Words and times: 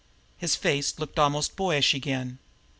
His 0.35 0.55
face 0.55 0.97
looked 0.97 1.19
almost 1.19 1.55
boyish 1.55 1.93
again. 1.93 2.39